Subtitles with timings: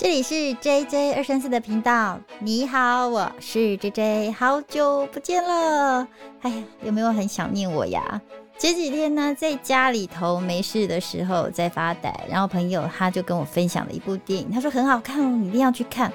[0.00, 2.18] 这里是 J J 二三四的频道。
[2.38, 6.08] 你好，我是 J J，好久不见了。
[6.40, 8.18] 哎呀，有没有很想念我呀？
[8.56, 16.10] 前几天呢，在家里头没事的时候在发呆，然后朋友他就跟我分享了一部电影，他说很好看哦，你一定要去看。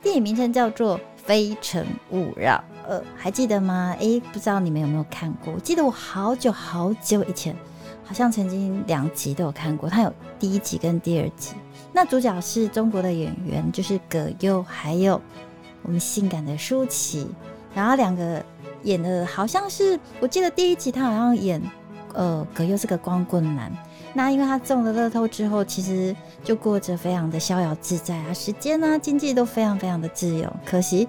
[0.00, 3.96] 电影名称叫做《非诚勿扰》，呃，还记得吗？
[3.98, 5.52] 诶，不知道你们有没有看过？
[5.52, 7.56] 我记得我好久好久以前，
[8.04, 11.54] 好像曾经两集都有看过，它有第一集跟第二集。
[11.92, 15.20] 那主角是中国的演员，就是葛优，还有
[15.82, 17.26] 我们性感的舒淇，
[17.74, 18.44] 然后两个
[18.82, 21.62] 演的好像是，我记得第一集他好像演，
[22.12, 23.72] 呃，葛优是个光棍男，
[24.12, 31.08] 那因为他中了乐透之后，其实就过着非常的逍遥自在啊，时间啊、经济都非常非常的自由，可惜。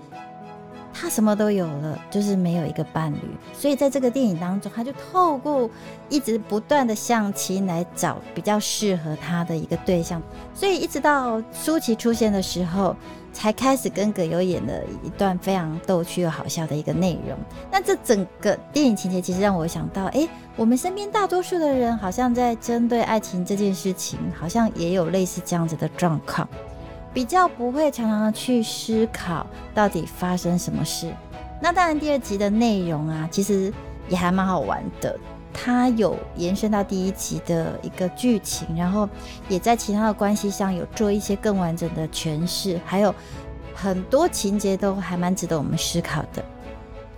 [0.98, 3.20] 他什么都有了，就是没有一个伴侣，
[3.54, 5.70] 所以在这个电影当中，他就透过
[6.08, 10.21] 一直不断的相亲来找比较适合他的一个对象，
[10.54, 12.95] 所以一直到舒淇出现的时候，
[13.34, 14.73] 才开始跟葛优演了
[15.04, 17.38] 一段非常逗趣又好笑的一个内容。
[17.70, 26.48] 那这整个电影情节其实让我想到，哎，我们身边大多数的人好像在针对爱情这件事情，好像也有类似这样子的状况。
[27.16, 31.10] 比较不会常常去思考到底发生什么事。
[31.62, 33.74] 那当然，第二集的内容啊，其实
[34.10, 35.18] 也还蛮好玩的。
[35.54, 39.07] 它有延伸到第一集的一个剧情，然后
[39.48, 43.16] 也在其他的关系上有做一些更完整的诠释，还有
[43.74, 46.44] 很多情节都还蛮值得我们思考的。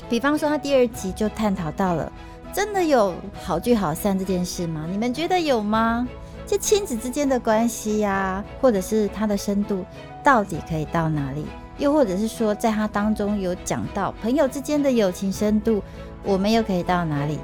[0.08, 2.12] 比方说，它第二集就探讨到了，
[2.54, 4.86] 真的有好聚好散这件事吗？
[4.92, 6.08] 你们觉得有吗？
[6.48, 9.84] 这亲子之间的关系呀，或者是它的深度
[10.24, 11.46] 到底可以到哪里？
[11.78, 15.84] 又或者是说，在它当中有讲到朋友之间的友情深度，
[16.24, 17.38] 我们又可以到哪里？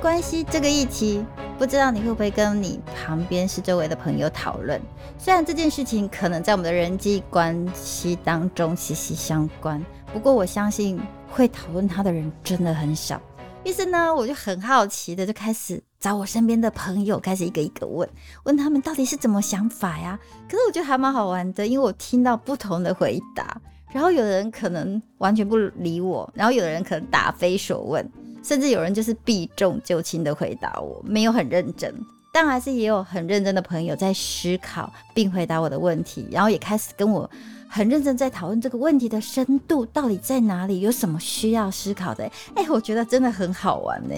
[0.00, 1.22] 关系这个议题，
[1.58, 4.80] 不知道你会不会跟你旁边是周围的朋友讨论？
[5.18, 13.20] 虽然这件事情可能在我们的人际关系当中息息相关，不过我相信会讨论它的人真的很少。
[13.62, 18.08] 于是呢，我就很好奇的就开始找我身边的朋友，开始一个一个问，
[18.44, 20.18] 问他们到底是怎么想法呀？
[20.48, 23.60] 可是我觉得还蛮好玩的，因为我听到不同的回答，
[23.92, 28.10] 然后有的人可能完全不理我，然后有的人可能答非所问。
[28.42, 31.94] 甚至有人就是避重就轻的回答我，没有很认真。
[32.32, 37.28] 但还是也有很认真的朋友在思考并回答我的问题，然后也开始跟我
[37.68, 42.24] 很认真在讨论这个问题的深度到底在哪里，有什么需要思考的。
[42.54, 44.14] 哎，我觉得真的很好玩呢。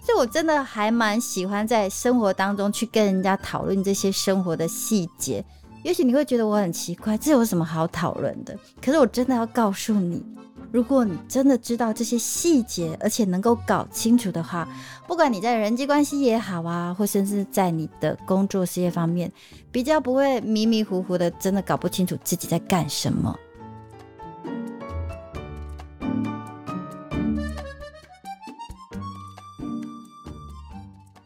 [0.00, 5.44] 所以我真的还蛮喜欢在生活当中去跟人家讨论这些生活的细节。
[5.82, 8.56] 也许你会觉得我很奇怪，这有什么好讨论的？
[8.80, 10.24] 可是我真的要告诉你。
[10.70, 14.68] 如果你真的知道这些细节，而且能够搞清楚的话，
[15.06, 19.32] 不管你在人际关系也好啊，或甚至在你的工作事业方面，
[19.72, 23.34] 比较不会迷迷糊糊的，真的搞不清楚自己在干什么。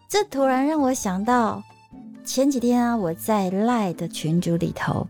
[0.09, 1.61] 这突然让我想到，
[2.25, 5.09] 前几天啊，我在赖的群组里头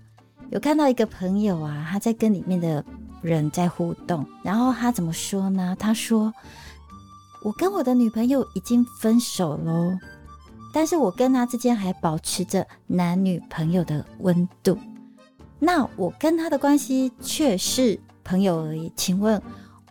[0.49, 2.83] 有看到一个朋友啊，他在跟里面的。
[3.23, 5.75] 人在互动，然后他怎么说呢？
[5.79, 6.35] 他说
[7.43, 9.97] ：“我跟我的女朋友已经分手喽，
[10.73, 14.77] 但是我跟他之间还保持着男女朋友的温度。
[15.59, 18.93] 那我跟他的关系却是朋友而已。
[18.97, 19.41] 请问，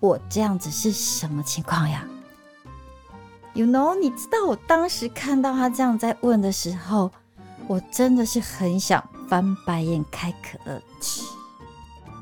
[0.01, 2.05] 我这样子是什么情况呀
[3.53, 7.09] ？You know，你知道我当时看到他这样在问的时候，
[7.67, 11.23] 我真的是很想翻白眼、开可乐吃。”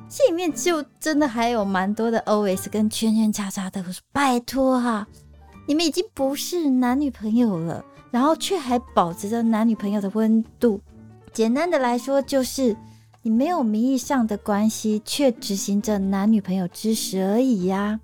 [0.10, 5.08] 这里面就真的还有蛮多的 OS 跟圈圈叉叉的，我说拜托哈，
[5.68, 10.82] 你们已经不是男女朋友了，然后却还保持着男女朋友的温度。
[11.32, 12.76] 简单的来说，就是
[13.22, 18.00] 你没有名义上的关系，却执行着男女朋友之实而已呀。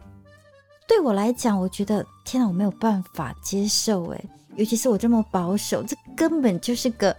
[0.87, 7.17] 对我来讲，我觉得天啊，我没有办法接受诶，尤其是我这么保守，这根本就是个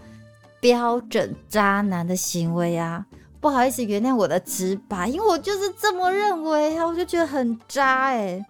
[0.61, 3.05] 标准渣男的行为啊。
[3.41, 8.45] 不好意思，原谅我的直白，因为我就是这么认为啊，我就觉得很渣哎。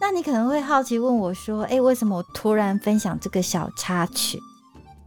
[0.00, 4.38] 那你可能会好奇问我说，哎，为什么我突然分享这个小插曲？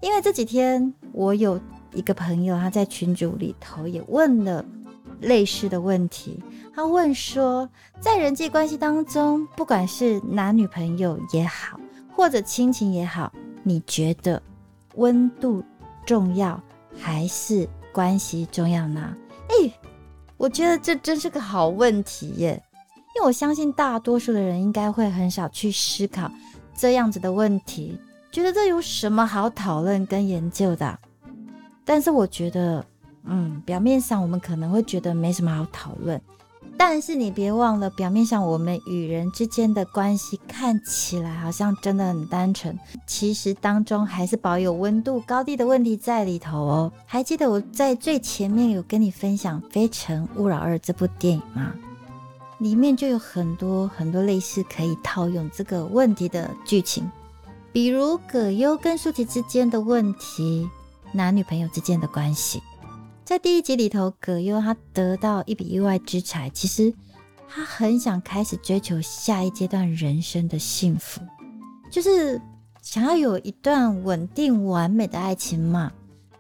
[0.02, 1.60] 因为这几天我有
[1.94, 4.64] 一个朋友，他在群组里头也问了
[5.22, 6.42] 类似的问题。
[6.74, 7.68] 他问说，
[8.00, 11.80] 在人际关系当中，不管是男女朋友也好，
[12.16, 13.32] 或者亲情也好，
[13.64, 14.42] 你觉得
[14.96, 15.64] 温度
[16.06, 16.60] 重要
[16.96, 17.68] 还是
[17.98, 19.18] 关系重要呢？
[19.50, 19.74] 哎，
[20.38, 22.62] 我觉得这真是个好问题耶，
[23.16, 26.32] 因为我相信大多数的人应该会很少去思考
[26.76, 28.00] 这样子的问题，
[28.32, 31.00] 觉得这有什么好讨论跟研究的？
[31.84, 32.86] 但是我觉得，
[33.24, 36.22] 嗯，表面上我们可能会觉得没什么好讨论。
[36.78, 42.78] 但是你别忘了，表面上我们与人之间的关系看起来好像真的很单纯，
[43.08, 46.92] 其实当中还是保有温度高低的问题在里头哦。
[47.06, 51.74] 还记得我在最前面有跟你分享《非诚勿扰二》这部电影吗？
[52.60, 57.10] 里面就有很多很多类似可以套用这个问题的剧情，
[57.72, 60.70] 比如葛优跟舒淇之间的问题，
[61.12, 62.62] 男女朋友之间的关系。
[63.28, 66.94] 在第一集里头，葛优他得到一笔意外之财，其实
[67.46, 71.20] 他很想开始追求下一阶段人生的幸福，
[71.92, 72.42] 就是
[72.82, 75.92] 想要有一段稳定完美的爱情嘛。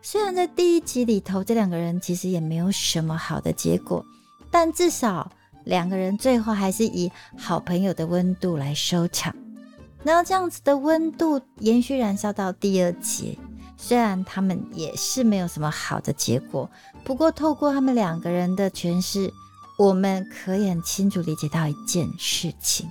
[0.01, 4.05] 虽然在第一集里头，这两个人其实也没有什么好的结果，
[4.49, 5.29] 但至少
[5.65, 9.35] 两个人最后还是以好朋友的温度来收场。
[10.05, 13.37] 然后这样子的温度延续燃烧到第二集。
[13.77, 16.69] 虽然他们也是没有什么好的结果，
[17.03, 19.31] 不过透过他们两个人的诠释，
[19.77, 22.89] 我们可以很清楚理解到一件事情：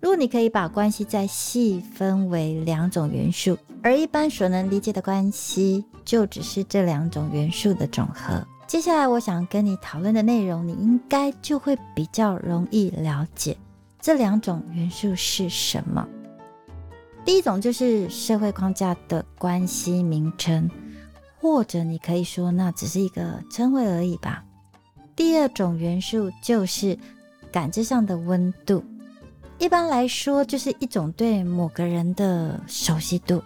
[0.00, 8.46] 如果你可以把关系再细分为两种元素，而一般所能理解的关系就只是这两种元素的总和。
[8.68, 13.56] 接下来我想跟你讨论的内容，你应该就会比较容易了解
[14.00, 16.08] 这两种元素是什么。
[17.24, 20.68] 第一种就是社会框架的关系名称，
[21.40, 24.44] 或者你可以说那只是一个称谓而已吧。
[25.14, 26.98] 第二种元素就是
[27.52, 28.84] 感知上的温度，
[29.58, 33.42] 一般来说就是一种对某个人的熟悉度。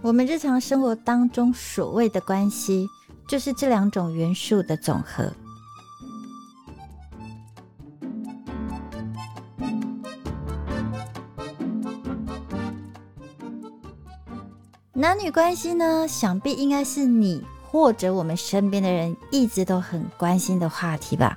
[0.00, 2.86] 我们日常生活当中所谓的关系，
[3.26, 5.32] 就是这两种元素的总和。
[14.96, 21.36] 男女关系呢，想必应该是你或者我们身边的人一直都很关心的话题吧。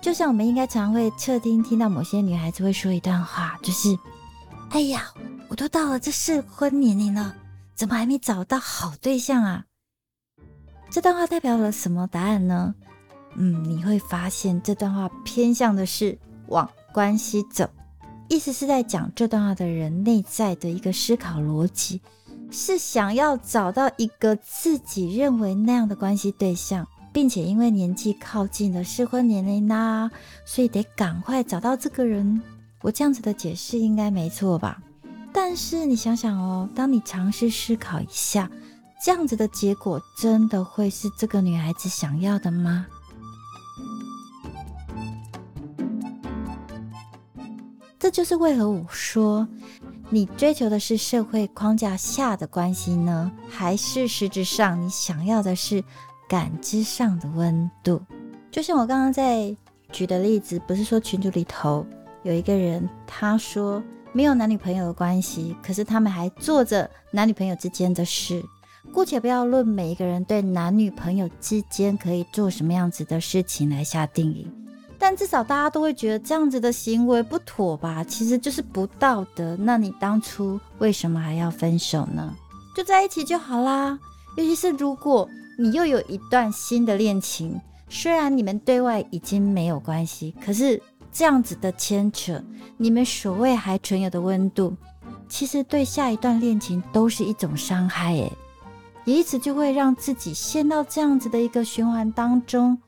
[0.00, 3.98] 就像我们应该常会侧听听到某些女孩子会说一段话，就是
[4.70, 5.12] ：“哎呀，
[5.48, 7.34] 我都到了这适婚年龄了，
[7.74, 9.64] 怎么还没找到好对象啊？”
[10.88, 12.76] 这段话代表了什么答案呢？
[13.34, 16.16] 嗯，你会发现这段话偏向的是
[16.46, 17.68] 往关系走，
[18.28, 22.00] 意思是在讲这段话的人内在的一个思考逻辑。
[22.52, 30.10] 是想要找到一个自己认为那样的关系对象，并且因为年纪靠近了适婚年龄啦，
[30.44, 32.40] 所以得赶快找到这个人。
[32.82, 34.82] 我这样子的解释应该没错吧？
[35.32, 38.50] 但是你想想哦，当你尝试思考一下，
[39.02, 42.86] 这样子的结果真的会是这个女孩子想要的吗？
[47.98, 49.48] 这就是为何我说。
[50.14, 55.82] 你追求的是社会框架下的关系呢，还是实质上你想要的是
[56.28, 57.98] 感知上的温度？
[58.50, 59.56] 就像我刚刚在
[59.90, 61.86] 举的例子，不是说群组里头
[62.24, 63.82] 有一个人，他说
[64.12, 68.44] 没有男女朋友的关系，可是他们还做着男女朋友之间的事。
[68.92, 74.46] 姑且不要论每一个人对男女朋友之间可以做什么样子的事情来下定义。
[75.02, 78.04] 但至少大家都会觉得这样子的行为不妥吧？
[78.04, 79.56] 其实就是不道德。
[79.56, 82.32] 那你当初为什么还要分手呢？
[82.76, 83.98] 就在一起就好啦。
[84.36, 85.28] 尤其是如果
[85.58, 90.80] 你又有一段新的恋情，虽然你们对外已经没有关系，可是
[91.12, 92.40] 这样子的牵扯，
[92.76, 94.72] 你们所谓还存有的温度，
[95.28, 98.12] 其实对下一段恋情都是一种伤害。
[98.12, 98.32] 诶，
[99.04, 102.78] 也一直就会让自己陷到这样子的一个循环当中。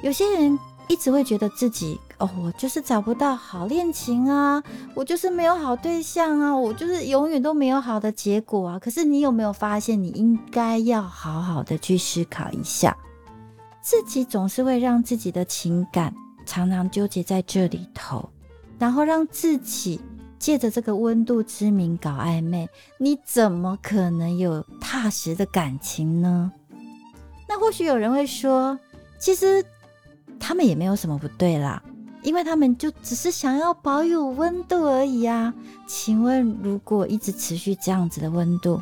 [0.00, 0.58] 有些人。
[0.86, 4.62] 一直会觉得自己哦，我就是找不到好恋情啊，
[4.94, 8.78] 我就是没有好对象啊，我就是永远都没有好的结果啊。
[8.78, 12.96] 可是你有没有发现，你应该要好好的去思考一下，
[13.80, 16.14] 自己总是会让自己的情感
[16.44, 18.28] 常常纠结在这里头，
[18.78, 19.98] 然后让自己
[20.38, 26.52] 借着这个温度之名搞暧昧，你怎么可能有踏实的感情呢？
[27.48, 28.78] 那或许有人会说，
[29.18, 29.64] 其实。
[30.38, 31.82] 他们也没有什么不对啦，
[32.22, 35.52] 因为他们就只是想要保有温度而已啊。
[35.86, 38.80] 请问，如果一直持续这样子的温度，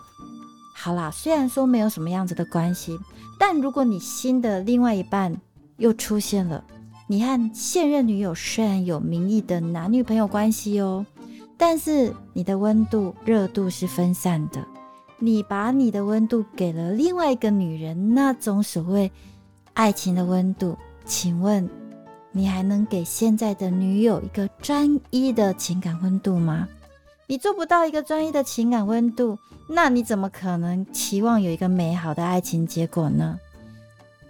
[0.74, 2.98] 好啦，虽然说没有什么样子的关系，
[3.38, 5.34] 但如果你新的另外一半
[5.76, 6.64] 又出现了，
[7.08, 11.04] 你和现任女友虽然有名义的男女朋友关系哦，
[11.56, 14.64] 但是你的温度、热度是分散的。
[15.18, 19.12] 你把你的温度给了另外一个女人，那种所谓
[19.72, 21.68] 爱情的温度，请问
[22.30, 26.68] 你还能给现在的女友一个专一的情感温度吗？
[27.26, 33.38] 你做不到一个专一的情感温度，那你怎么可能期望有一个美好的爱情结果呢？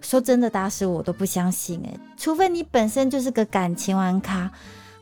[0.00, 4.50] 说真的，打死我都不相信诶，除非你本身就是个感情玩咖，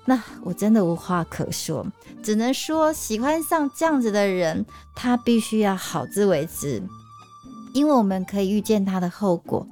[0.05, 1.87] 那我真的无话可说，
[2.23, 6.83] 只能说喜欢上这样子的人，他必须要好自为之，
[7.73, 9.67] 因为我们可以预见他的后果。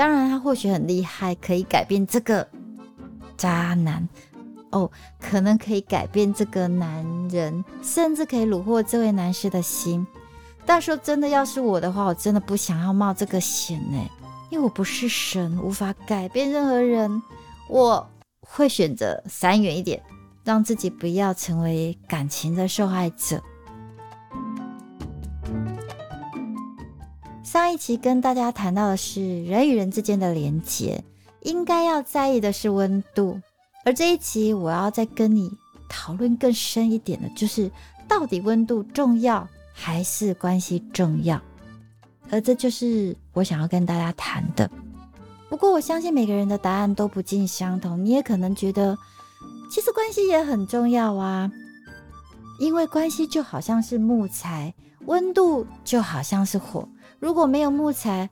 [0.00, 2.48] 当然，他或许很厉害，可以改变这个
[3.36, 4.08] 渣男
[4.70, 4.90] 哦，
[5.20, 10.06] 可能可以改变这个男人，甚至可以虏获这位男士的心。
[10.64, 14.02] 但说真的，要是我的话，我真的不想要冒这个险呢。
[14.48, 17.22] 因为我不是神，无法改变任何人，
[17.68, 18.08] 我
[18.40, 20.02] 会选择闪远一点，
[20.44, 23.42] 让自己不要成为感情的受害者。
[27.50, 31.02] 上一期跟大家谈到的是人与人之间的连接，
[31.40, 33.40] 应该要在意的是温度，
[33.84, 35.50] 而这一期我要再跟你
[35.88, 37.68] 讨论更深一点的，就是
[38.06, 41.42] 到底温度重要还是关系重要？
[42.30, 44.70] 而这就是我想要跟大家谈的。
[45.48, 48.04] 不过我相信每个人的答案都不尽相同。
[48.04, 48.96] 你也可能觉得，
[49.68, 51.50] 其实关系也很重要啊，
[52.60, 54.72] 因为关系就好像是木材，
[55.06, 56.88] 温度就好像是火。
[57.20, 58.28] 如果没有木材，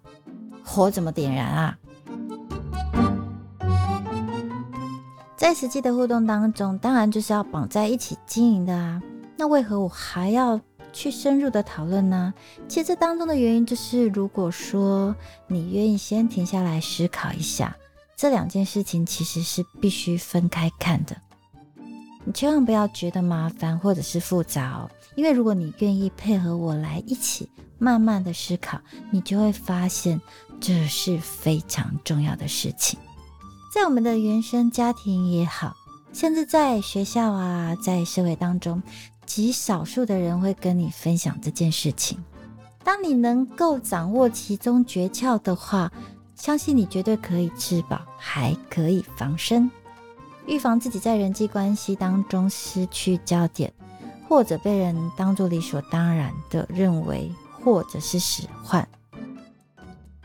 [0.65, 1.79] 火怎么点燃啊？
[5.37, 9.01] 在实际的互动当中，当然就是要绑在一起经营的啊。
[9.37, 10.61] 那为何我还要？
[10.91, 12.33] 去深入的讨论呢？
[12.67, 15.15] 其实这当中的原因就是，如果说
[15.47, 17.77] 你愿意先停下来思考一下，
[18.17, 21.15] 这两件事情其实是必须分开看的。
[22.25, 27.49] 你千万不要觉得麻烦或者是复杂哦，因为如果你愿意配合我来一起
[27.79, 28.79] 慢慢的思考，
[29.11, 30.21] 你就会发现
[30.61, 32.99] 这是非常重要的事情。
[33.75, 35.77] 在我们的原生家庭也好，
[36.13, 38.83] 甚至在学校啊，在社会当中。
[39.27, 42.19] 极少数的人会跟你分享这件事情。
[42.83, 45.93] 当你能够掌握其中诀窍的话，
[46.35, 49.71] 相信你绝对可以吃饱，还可以防身，
[50.47, 53.71] 预防自己在人际关系当中失去焦点，
[54.27, 57.31] 或者被人当作理所当然的认为，
[57.63, 58.89] 或者是使唤。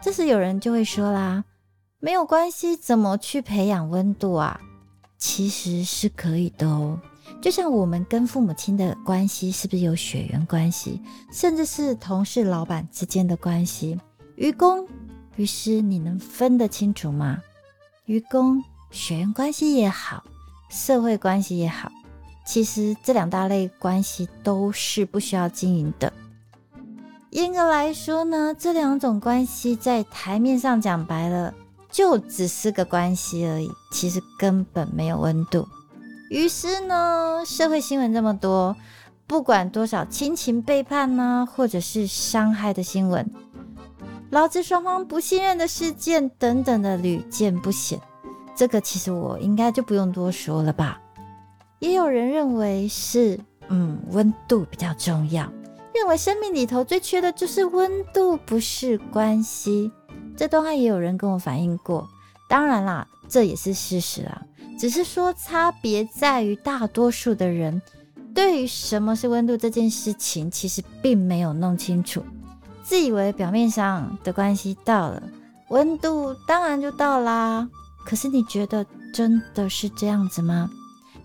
[0.02, 1.44] 这时有人就会说啦
[2.00, 4.60] ：“没有关系，怎么去培养温度啊？”
[5.18, 7.00] 其实是可以的哦。
[7.42, 13.98] 就像我们跟父母亲的关系，是不是有血缘关系，甚至是同事、老板之间的关系？
[14.36, 14.86] 愚公、
[15.38, 17.42] 于师，你能分得清楚吗？
[18.06, 18.62] 愚公
[18.92, 20.26] 血缘关系也好，
[20.70, 21.90] 社会关系也好，
[22.46, 26.12] 其实这两大类关系都是不需要经营的。
[27.34, 31.52] 严格来说呢，这两种关系在台面上讲白了，
[31.90, 35.68] 就只是个关系而已，其实根本没有温度。
[36.30, 38.76] 于是呢，社会新闻这么多，
[39.26, 43.28] 不管多少亲情背叛呢，或者是伤害的新闻，
[44.30, 48.00] 劳资双方不信任的事件等等的屡见不鲜。
[48.56, 51.02] 这个其实我应该就不用多说了吧？
[51.80, 55.52] 也有人认为是，嗯，温度比较重要，
[55.94, 59.92] 认为生命里头最缺的就是温度，不是关系。
[60.36, 62.10] 这段话也有人跟我反映过，
[62.50, 64.42] 当然啦，这也是事实啊。
[64.80, 67.80] 只是说，差别在于大多数的人
[68.34, 72.24] 对于什么是温度这件事情，其实并没有弄清楚，
[72.84, 75.22] 自以为表面上的关系到了，
[75.70, 77.70] 温度当然就到啦。
[78.04, 78.84] 可是你觉得
[79.14, 80.70] 真的是这样子吗？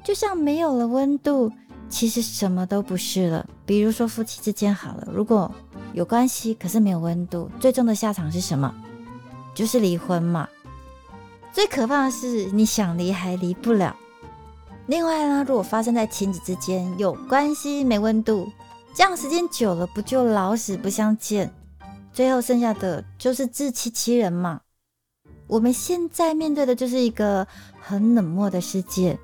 [0.05, 1.51] 就像没有了温度，
[1.88, 3.47] 其实什么都不是了。
[3.64, 5.50] 比如说夫妻之间好了，如果
[5.92, 8.75] 有关系，可是没有温度，最终的下场是什么？
[9.54, 10.49] 就是离婚嘛。
[11.52, 13.97] 最可怕的是，你想离还离不了。
[14.87, 18.50] 另外呢，如果发生在亲子之间，有关系没温度，
[18.95, 21.52] 这样时间久了，不就老死不相见？
[22.12, 24.61] 最后剩下的就是自欺欺人嘛。
[25.47, 27.47] 我们现在面对的就是一个
[27.80, 29.18] 很冷漠的世界，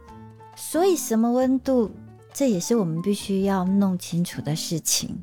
[0.57, 1.91] 所以什么温度，
[2.35, 5.23] 这也是我们必须要弄清楚的事情。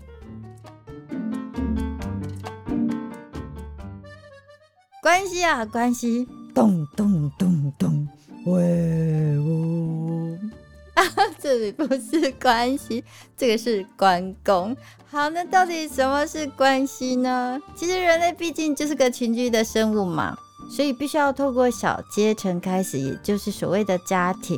[5.01, 6.25] 关系啊，关系。
[6.56, 8.08] 咚咚咚咚，
[8.46, 10.38] 喂呜！
[10.96, 11.03] 啊，
[11.38, 13.03] 这里不是关系，
[13.36, 14.75] 这个是关公。
[15.10, 17.60] 好，那到底什么是关系呢？
[17.75, 20.38] 其实人类毕竟就是个群居的生物嘛，
[20.70, 24.58] 所以必须要透过小阶层开始，也就是所谓的家庭。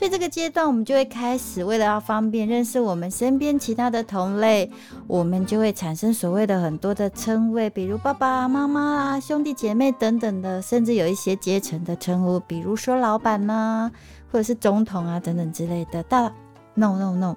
[0.00, 4.70] 所以这个阶段，我们就会开始为了要方便认识我们身边其他的同类，
[5.06, 13.90] 我们就会产生所谓的很多的称谓，比如爸爸妈妈啊、兄弟姐妹等等的，甚至有一些阶层的称呼，比如说老板呐，
[14.32, 16.02] 或者是总统啊等等之类的。
[16.04, 16.32] 大
[16.72, 17.36] no no no，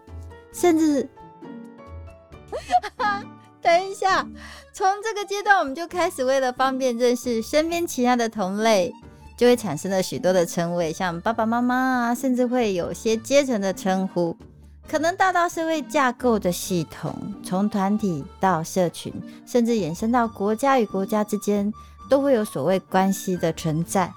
[0.54, 1.10] 甚至，
[3.62, 4.26] 等一下，
[4.72, 8.94] 从这个阶段，我们就开始为了方便认识身边其他的同类。
[9.36, 14.38] 就会产生了许多的称谓，像爸爸妈妈啊，甚至会有些阶层的称呼，
[14.88, 19.14] 可能大到社会架构的系统，从团体到社群，
[19.46, 21.74] 甚至延伸到国家与国家之间，
[22.10, 24.12] 都会有所谓关系的存在。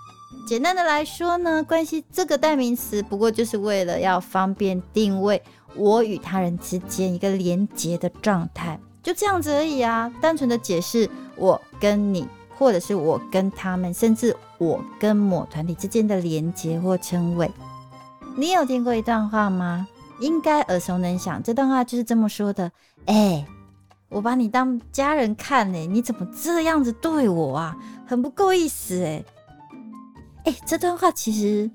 [0.47, 5.43] 简单的来说呢，关系这个代名词，不过就是为了要方便定位
[5.75, 10.13] 我与他人之间一个连结的状态，就这样子而已啊。
[10.21, 12.29] 单纯的解释我跟你。
[12.59, 17.51] 或者是我跟他们，甚至我跟某团体之间的连接或称谓，
[18.37, 19.87] 你有听过一段话吗？
[20.21, 21.43] 应该耳熟能详。
[21.43, 22.73] 这段话就是这么说的：
[23.05, 23.47] 哎，
[24.09, 27.77] 我把你当家人看呢，你怎么这样子对我啊？
[28.07, 29.25] 很不够意思哎。
[30.45, 31.71] 哎，这段话其实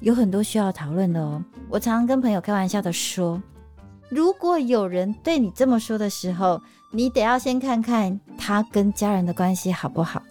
[0.00, 1.42] 有很多需要讨论的哦。
[1.70, 3.42] 我常常跟朋友开玩笑的说，
[4.10, 6.60] 如果有人对你这么说的时候，
[6.96, 10.22] 你得要先看看他跟家人的关系好不好，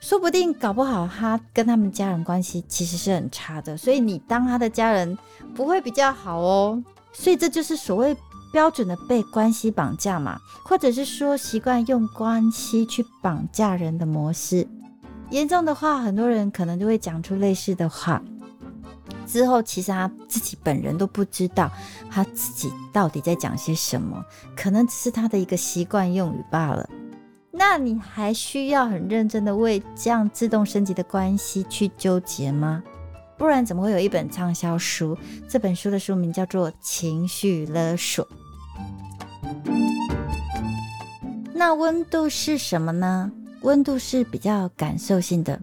[0.00, 5.18] 说不定搞不好他跟他们家人关系其实是很差的，所以你当他的家人
[5.54, 6.82] 不会比较好哦。
[7.12, 8.16] 所以这就是所谓
[8.50, 14.66] 标准的被关系绑架嘛，或者是说习惯用关系去绑架人的模式。
[15.28, 18.22] 严重的话，很多人可能就会讲出类似的话。
[19.26, 21.70] 之后，其实他自己本人都不知道
[22.10, 24.24] 他自己到底在讲些什么，
[24.56, 26.88] 可能只是他的一个习惯用语罢了。
[27.50, 32.82] 那你还需要很认真的为这样自动升级的关系去纠结吗？
[33.38, 35.16] 不然怎么会有一本畅销书？
[35.48, 38.26] 这本书的书名叫做《情绪勒索》。
[41.54, 43.32] 那温度是什么呢？
[43.62, 45.60] 温度是比较感受性的。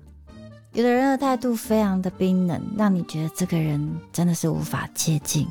[0.73, 5.47] 有的人的态度非常的冰冷，让你觉得这个人真的是无法接近。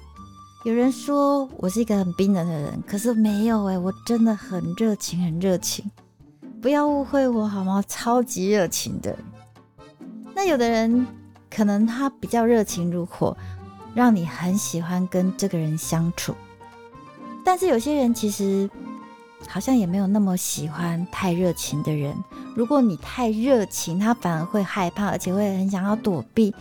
[0.65, 5.89] 有人说我是一个很冰冷的人，可是没有诶，我真的很热情，很热情。
[6.61, 7.83] 不要误会我好吗？
[7.87, 9.17] 超级热情的。
[10.35, 11.07] 那有的人
[11.49, 13.37] 可能他比较热情如火，
[13.95, 16.35] 让你很喜欢跟这个人相处。
[17.45, 18.69] 但是有些人其实
[19.49, 22.15] 好像也没有那么喜欢太热情的人。
[22.55, 26.55] 如果你太热情，他反而会害怕，而且会很想要躲避。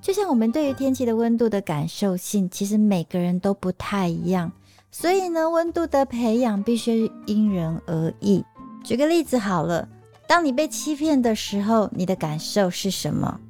[0.00, 4.52] 就像我们对于天气的温度的感受性，其实每个人都不太一样。
[4.92, 8.44] 所以呢，温度的培养必须因人而异。
[8.84, 9.88] 举个例子好了，
[10.28, 13.40] 当你被欺骗的时候，你的感受是什么？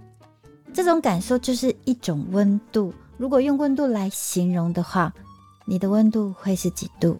[0.72, 2.92] 这种感受就是一种温度。
[3.18, 5.12] 如果用温度来形容的话，
[5.66, 7.18] 你的温度会是几度？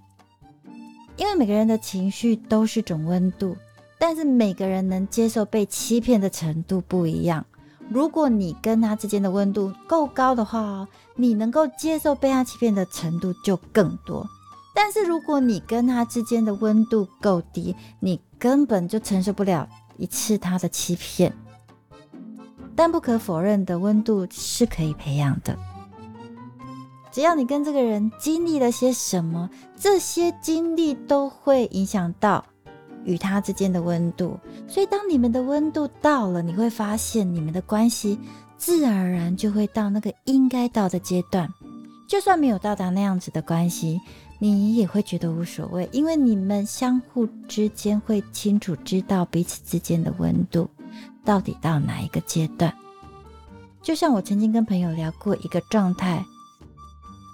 [1.16, 3.57] 因为每个人的情绪都是种温度。
[3.98, 7.44] 但是每个人能接受被欺骗的程度不一样。
[7.88, 14.29] 如果你跟他之间的温度够高的话，你能够接受被他欺骗的程度就更多。
[14.74, 21.33] 但是如果你跟他之间的温度够低，你根本就承受不了一次他的欺骗。
[22.74, 25.57] 但不可否认的，温度是可以培养的。
[27.16, 32.44] 只要你跟这个人经历了些什么，这些经历都会影响到。
[33.07, 38.20] 与他之间的温度，所以当你们的温度到了，你会发现你们的关系
[38.59, 41.48] 自然而然就会到那个应该到的阶段。
[42.07, 43.98] 就算没有到达那样子的关系，
[44.38, 50.68] 你也会觉得无所谓，因为你们相互之间会清楚知道彼此之间的温度
[51.24, 52.70] 到底到哪一个阶段。
[53.81, 56.22] 就像我曾经跟朋友聊过一个状态，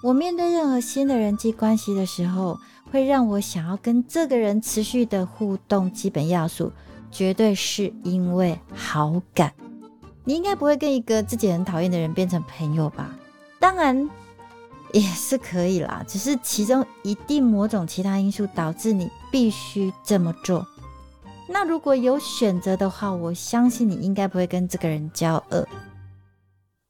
[0.03, 2.59] 我面对任何新的人际关系的时候。
[2.91, 6.71] 会让我想要跟这个人持续的互动，基本要素
[7.09, 9.51] 绝对是因为好感。
[10.25, 13.09] 你应该不会跟一个自己很讨厌的人变成朋友吧？
[13.59, 14.07] 当然
[14.91, 20.63] 也是可以啦，只是其中一定某种其他因素导致你必须这么做。
[21.49, 25.67] 那如果有选择的话，我相信你应该不会跟这个人交恶。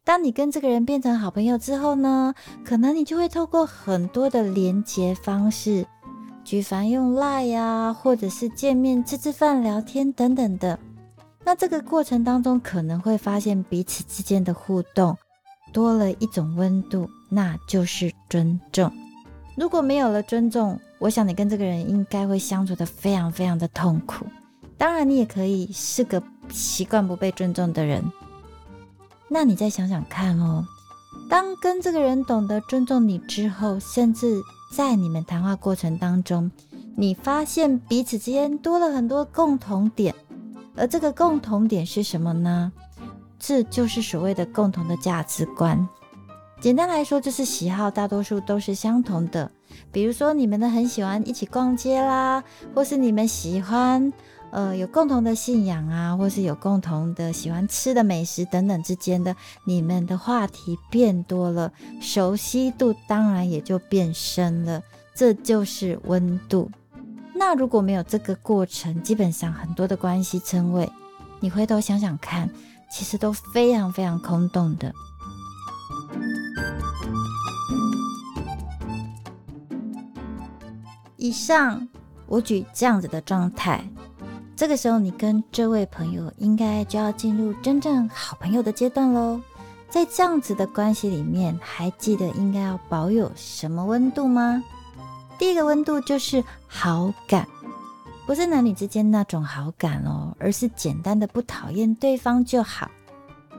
[0.05, 2.33] 当你跟这个人变成好朋友之后呢，
[2.65, 5.85] 可能你就会透过很多的连接方式。
[6.43, 10.77] 举凡用赖呀，或者是见面吃吃饭、聊天等等的，
[11.45, 15.17] 那这个过程当中可能会发现彼此之间的互动
[15.71, 18.91] 多了一种温度，那就是尊重。
[19.55, 24.25] 如果没有了尊重，我想你跟这个人应该会相处的非常非常的痛苦。
[24.77, 28.03] 当然，你也可以是个习惯不被尊重的人。
[29.33, 30.63] 那你再想想看哦。
[31.27, 34.39] 当跟这个人懂得尊重你之后，甚至
[34.71, 36.51] 在你们谈话过程当中，
[36.95, 40.13] 你发现彼此之间多了很多共同点，
[40.75, 42.71] 而这个共同点是什么呢？
[43.39, 45.87] 这就是所谓的共同的价值观。
[46.61, 49.49] 简单来说，就是喜好大多数都是相同的。
[49.91, 52.43] 比如说，你们呢很喜欢一起逛街啦，
[52.75, 54.13] 或是你们喜欢。
[54.53, 59.35] 呃，有共同的信仰啊，或是有共同的喜欢吃的美食等等之间的，
[59.65, 64.79] 你们的话题变多了，熟悉度当然也就变深了，
[65.15, 66.69] 这就是温度。
[67.33, 70.87] 那如果没有这个过程，基本上很多的关系称谓，
[71.39, 72.47] 你回头想想看，
[72.91, 74.93] 其实都非常非常空洞的。
[81.17, 81.87] 以上
[82.27, 83.83] 我举这样子的状态。
[84.55, 89.41] 这个时候，你跟这位朋友应该就要进入真正好朋友的阶段喽。
[89.89, 94.63] 在这样子的关系里面，还记得应该要保有什么温度吗？
[95.37, 97.47] 第一个温度就是好感，
[98.25, 102.89] 不是男女之间那种好感哦，而是简单的不讨厌对方就好。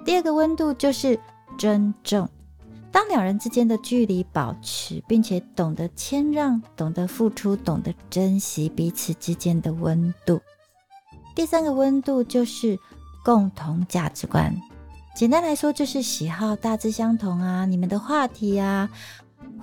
[0.05, 1.19] 第二个温度就是
[1.59, 2.29] 尊重，
[2.91, 10.41] 当两人之间的距离保持，并且懂得谦让、懂得付出、懂得珍惜彼此之间的温度。
[11.35, 12.79] 第三个温度就是
[13.25, 14.55] 共同价值观，
[15.17, 18.89] 简单来说就是喜好大致相同啊，你们的话题啊，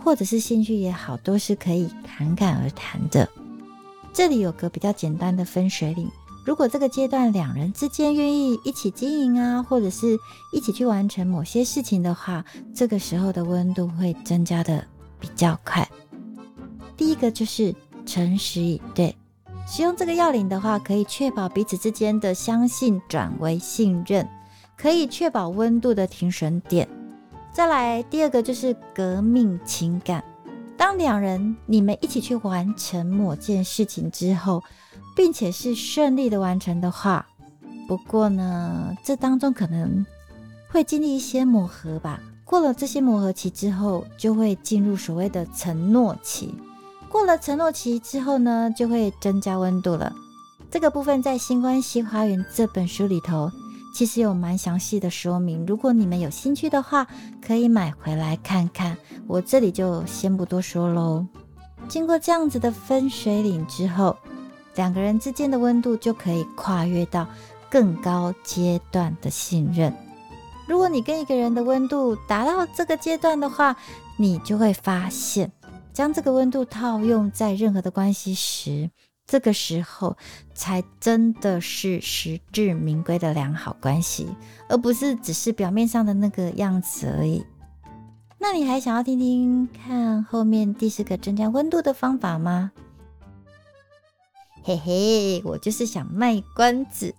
[0.03, 3.29] 或者是兴趣也好，都是可以侃侃而谈的。
[4.11, 6.11] 这里有个比较简单的分水岭，
[6.45, 10.17] 如果这个阶段两人之间愿意一起经营啊，或者是
[10.51, 12.43] 一起去完成某些事情的话，
[12.75, 14.85] 这个时候的温度会增加的
[15.19, 15.89] 比较快。
[16.97, 17.73] 第一个就是
[18.05, 19.15] 诚实以对。
[19.73, 24.27] 使用这个要领的话，可以确保彼此之间的相信转为信任，
[24.75, 26.85] 可以确保温度的停损点。
[27.53, 30.21] 再来，第二个就是革命情感。
[30.75, 34.61] 当两人你们一起去完成某件事情之后，
[35.15, 37.25] 并且是顺利的完成的话，
[37.87, 40.05] 不过呢，这当中可能
[40.67, 42.19] 会经历一些磨合吧。
[42.43, 46.53] 过了这些磨合期之后，就会进入所谓的承诺期。
[47.11, 50.13] 过了承诺期之后呢，就会增加温度了。
[50.71, 53.51] 这个部分在《新关系花园》这本书里头，
[53.93, 55.65] 其实有蛮详细的说明。
[55.65, 57.05] 如果你们有兴趣的话，
[57.45, 58.97] 可以买回来看看。
[59.27, 61.27] 我这里就先不多说喽。
[61.89, 64.15] 经过这样子的分水岭之后，
[64.75, 67.27] 两个人之间的温度就可以跨越到
[67.69, 69.93] 更高阶段的信任。
[70.65, 73.75] 如果你跟一个人的温度达到这个阶段的话，
[74.15, 75.51] 你就会发现。
[75.93, 78.89] 将这个温度套用在任何的关系时，
[79.27, 80.17] 这个时候
[80.53, 84.27] 才真的是实至名归的良好关系，
[84.67, 87.45] 而不是只是表面上的那个样子而已。
[88.39, 92.71] 那你还想要听听看后面第四个增加温度的方法吗？
[94.63, 97.13] 嘿嘿，我就是想卖关子，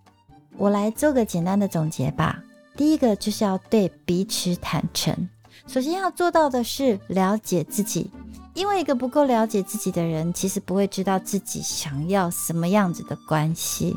[0.56, 2.42] 我来做个简单的总结吧。
[2.76, 5.28] 第一个就是要对彼此坦诚，
[5.66, 8.10] 首先要做到的是了解自己。
[8.54, 13.96] 因为一个不够了解自己的人，其实不会知道自己想要什么样子的关系。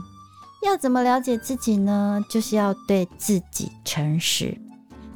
[0.63, 2.23] 要怎么了解自己呢？
[2.29, 4.57] 就是要对自己诚实。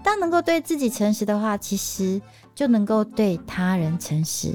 [0.03, 2.21] 当能够对自己诚实的话，其实
[2.53, 4.53] 就能够对他人诚实，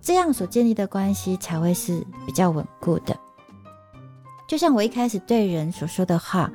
[0.00, 3.18] 这样所建立的关系才会是比较稳固的。
[4.46, 6.50] 就像我一开始对人所说的话，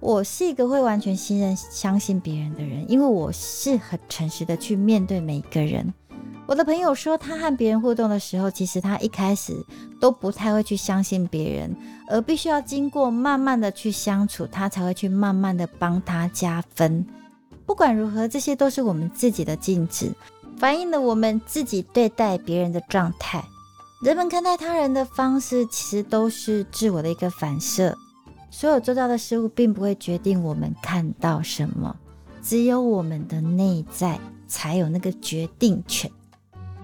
[0.00, 5.92] 我是一个会完全信任、相信别人的人，因为我是很诚实的去面对每一个人。
[6.44, 9.54] 我的朋友说，他和别人互动的时候，其实他一开始
[10.00, 11.74] 都不太会去相信别人，
[12.08, 17.06] 而必须要经过慢慢的去相处，他才会去慢慢的帮他加分。
[17.64, 20.12] 不管如何，这些都是我们自己的镜子，
[20.58, 23.42] 反映了我们自己对待别人的状态。
[24.02, 27.96] 人们看待他人的方式，其实都是自我的一个反射。
[28.50, 31.96] 所有做到的事物，并不会决定我们看到什么，
[32.42, 36.10] 只有我们的内在才有那个决定权。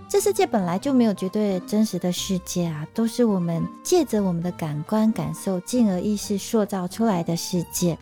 [0.09, 7.97] 这世界本来就没有绝对真实的世界啊，都是我们借着我们的感官感受，进而意识塑造出来的世界。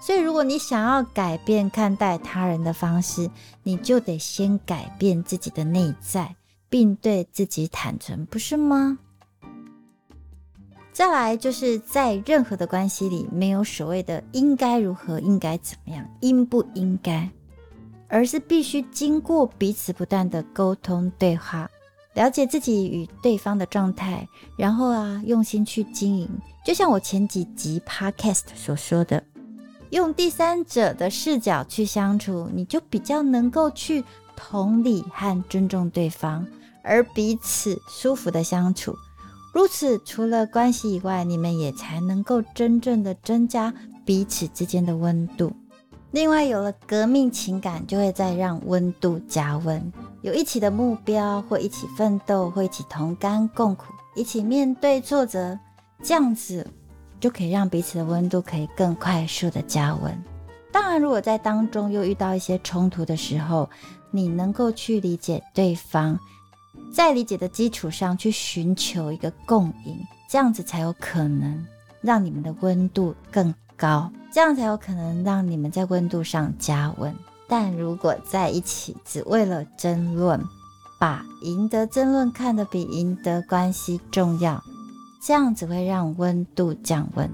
[0.00, 3.28] 所以，如果你想要改变看待他人的方式，
[3.64, 6.36] 你就得先改变自己的内在，
[6.70, 8.96] 并对自己坦诚，不是吗？
[10.92, 17.28] 再来，就是在任何的关系里，没有所谓的应该如何、应该怎么样、应不应该。
[18.08, 21.70] 而是必须经过彼此不断的沟通对话，
[22.14, 26.28] 了解自己与对方的状态，然后啊，用心去经营。
[26.64, 29.22] 就像我前几集 podcast 所说的，
[29.90, 34.04] 用第三者的视角去相处，你就比较能够去
[34.36, 36.46] 同理和尊重对方，
[36.82, 38.94] 而彼此舒服的相处。
[39.54, 43.72] 如此，除了关系以外，你们也才能够真正的增加
[44.04, 45.52] 彼此之间的温度。
[46.10, 49.92] 另外，有了革命情感，就会再让温度加温。
[50.22, 55.58] 有一起的目标，或一起奋斗，或一起同甘共苦，一起面对挫折，
[56.02, 56.66] 这样子
[57.20, 60.24] 就可以让彼此的温度可以更快速的加温。
[60.72, 63.68] 当然，如果在当中又遇到一些冲突的时候，
[64.10, 66.18] 你能够去理解对方，
[66.90, 69.98] 在理解的基础上去寻求一个共赢，
[70.30, 71.66] 这样子才有可能
[72.00, 73.54] 让你们的温度更。
[73.78, 77.14] 高，这样才有可能让你们在温度上加温。
[77.46, 80.38] 但如果在一起只为了争论，
[81.00, 84.62] 把赢得争论看得比赢得关系重要，
[85.22, 87.30] 这样只会让温度降温。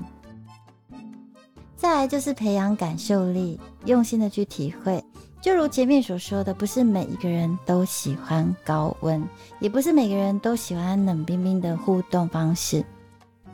[1.77, 5.03] 再来就是培养感受力，用心的去体会。
[5.41, 9.23] 就如前面所说的，不是每一个人都喜欢高温，
[9.59, 12.85] 也不是每个人都喜欢冷冰冰的互动方式。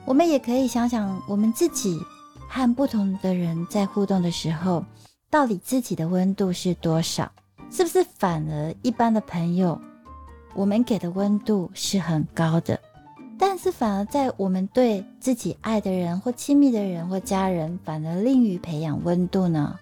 [0.05, 1.99] 我们也可以想想我们自己。
[2.53, 4.85] 和不同的人在互动的时候，
[5.31, 7.31] 到底自己的温度是多少？
[7.71, 9.81] 是不是反而一般的朋友，
[10.53, 12.81] 我们给的温度是很高的，
[13.39, 19.79] 但是反而在我们对自己爱的人或亲密的人或家人，反而吝于培养温度呢？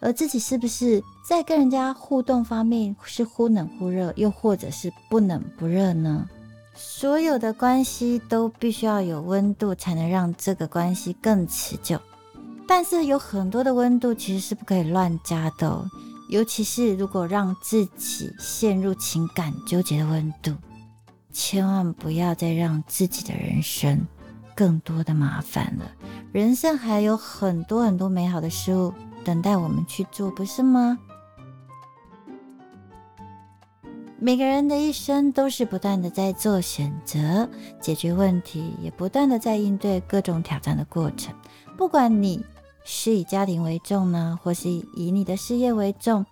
[0.00, 6.28] 而自己是不是在跟人家互动方面是忽冷忽热，又或者是不冷不热呢？
[6.74, 12.00] 所有的关系都必须要有温度，才能让这个关系更持久。
[12.68, 15.90] 但是有很多的温度其实是不可以乱加的，
[16.28, 20.52] 尤其是如果让自己陷入情感纠结的温度，
[21.32, 24.06] 千万不要再让自己的人生
[24.54, 25.90] 更多的麻烦了。
[26.30, 28.92] 人生还有很多很多美好的事物
[29.24, 30.98] 等待我们去做，不是吗？
[34.20, 37.48] 每个人的一生都是不断的在做选择、
[37.80, 41.34] 解决问题，也不断的在应对各种挑战的过程，
[41.74, 42.44] 不管你。
[42.90, 46.24] 是以家庭为重呢，或是以你的事业为重，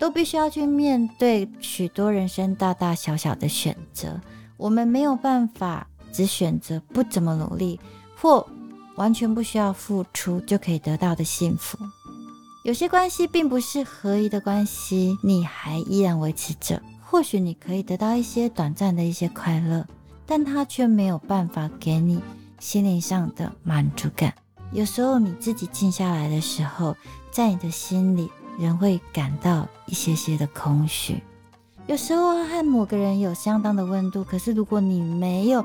[0.00, 4.20] 都必须要去面对许多人生大大小小的选择。
[4.56, 7.78] 我们没有办法只选择不怎么努力，
[8.16, 8.44] 或
[8.96, 11.78] 完全不需要付出就可以得到的幸福。
[12.64, 19.86] 有些关系并不是合一的关系，你还依然维持着，或许你可以得到一些短暂的一些快乐，
[20.26, 22.20] 但它却没有办法给你
[22.58, 24.34] 心灵上的满足感。
[24.72, 26.96] 有时候你自己静下来的时候，
[27.30, 31.22] 在你的心里仍会感到一些些的空虚。
[31.86, 35.62] 有时候和某个人有相当的温度，可是如果你没有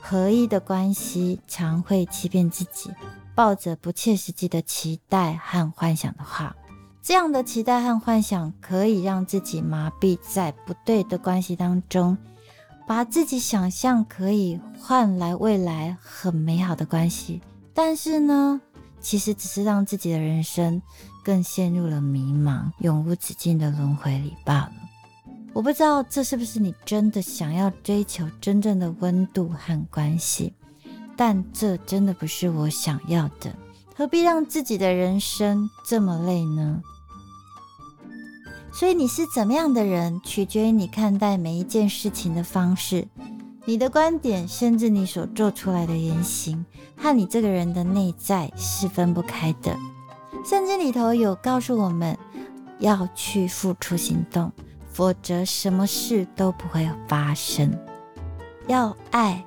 [0.00, 2.90] 合一的关系，常会欺骗自己，
[3.34, 6.56] 抱着不切实际的期待和幻想的话，
[7.00, 12.18] 这样的期待和幻想可以让自己麻痹在不对的关系当中，
[12.88, 17.40] 把自己想象可以换来未来很美好的关系。
[17.80, 18.60] 但是呢，
[19.00, 20.82] 其实只是让自己的人生
[21.22, 24.72] 更陷入了迷茫、永无止境的轮回里罢了。
[25.52, 30.52] 我不知道这是不是你真的想要追求真正的温度和关系，
[31.16, 33.54] 但这真的不是我想要的。
[33.94, 36.82] 何必让自己的人生这么累呢？
[38.72, 43.06] 所以你是怎么样的人，取决于你看待每一件事情的方式。
[43.68, 46.64] 你的观点，甚至你所做出来的言行，
[46.96, 49.76] 和你这个人的内在是分不开的。
[50.42, 52.16] 圣经里头有告诉我们，
[52.78, 54.50] 要去付出行动，
[54.90, 57.70] 否则什么事都不会发生。
[58.68, 59.44] 要爱，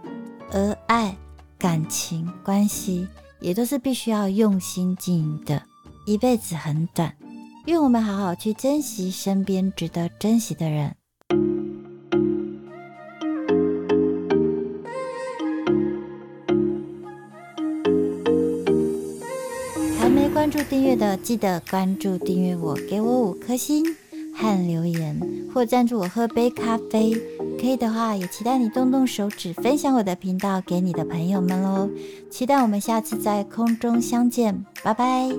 [0.51, 1.17] 而爱
[1.57, 3.07] 感情关系，
[3.39, 5.63] 也都是必须要用心经营的。
[6.05, 7.11] 一辈子很短，
[7.65, 10.95] 愿我们好好去珍惜身边值得珍惜的人。
[20.51, 23.85] 关注订阅的，记得关注订阅我，给我五颗星
[24.35, 25.17] 和留言，
[25.53, 27.13] 或赞助我喝杯咖啡。
[27.57, 31.89] 可以的话，也期待你动动手指，分享我的频道给你的朋友们喽。
[32.29, 35.29] 期待我们下次在空中相见，拜拜。